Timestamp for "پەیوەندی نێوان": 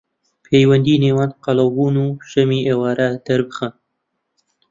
0.45-1.31